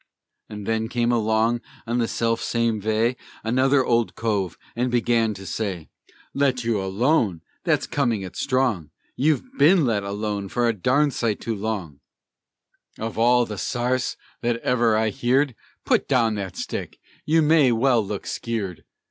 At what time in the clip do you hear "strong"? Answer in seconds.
8.35-8.89